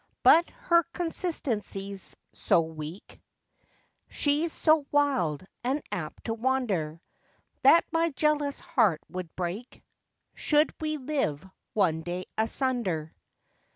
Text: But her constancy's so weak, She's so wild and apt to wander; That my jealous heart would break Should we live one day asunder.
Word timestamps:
But 0.23 0.49
her 0.49 0.81
constancy's 0.93 2.15
so 2.33 2.61
weak, 2.61 3.21
She's 4.09 4.51
so 4.51 4.87
wild 4.91 5.45
and 5.63 5.83
apt 5.91 6.23
to 6.23 6.33
wander; 6.33 6.99
That 7.61 7.85
my 7.91 8.09
jealous 8.09 8.59
heart 8.59 9.01
would 9.09 9.35
break 9.35 9.83
Should 10.33 10.73
we 10.81 10.97
live 10.97 11.47
one 11.73 12.01
day 12.01 12.25
asunder. 12.35 13.13